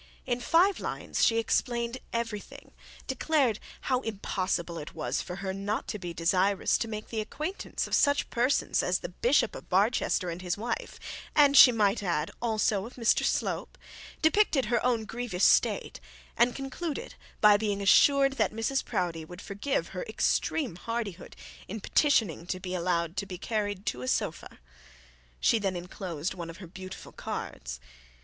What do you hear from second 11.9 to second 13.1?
add also of